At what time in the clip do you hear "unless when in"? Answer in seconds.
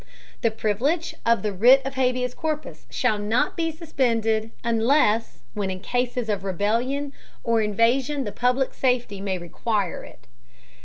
4.63-5.79